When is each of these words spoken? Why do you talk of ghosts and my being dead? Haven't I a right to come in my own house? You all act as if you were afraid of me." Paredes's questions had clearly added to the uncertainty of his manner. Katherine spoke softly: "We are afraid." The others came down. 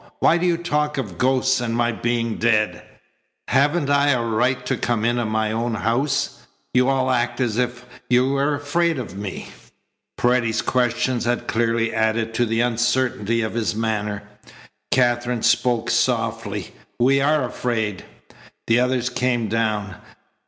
Why 0.17 0.39
do 0.39 0.47
you 0.47 0.57
talk 0.57 0.97
of 0.97 1.19
ghosts 1.19 1.61
and 1.61 1.75
my 1.75 1.91
being 1.91 2.37
dead? 2.37 2.81
Haven't 3.49 3.87
I 3.87 4.09
a 4.09 4.23
right 4.25 4.65
to 4.65 4.75
come 4.75 5.05
in 5.05 5.17
my 5.27 5.51
own 5.51 5.75
house? 5.75 6.39
You 6.73 6.89
all 6.89 7.11
act 7.11 7.39
as 7.39 7.59
if 7.59 7.85
you 8.09 8.29
were 8.29 8.55
afraid 8.55 8.97
of 8.97 9.15
me." 9.15 9.49
Paredes's 10.17 10.63
questions 10.63 11.25
had 11.25 11.45
clearly 11.47 11.93
added 11.93 12.33
to 12.33 12.47
the 12.47 12.61
uncertainty 12.61 13.43
of 13.43 13.53
his 13.53 13.75
manner. 13.75 14.23
Katherine 14.89 15.43
spoke 15.43 15.91
softly: 15.91 16.73
"We 16.99 17.21
are 17.21 17.43
afraid." 17.45 18.03
The 18.65 18.79
others 18.79 19.07
came 19.07 19.49
down. 19.49 19.97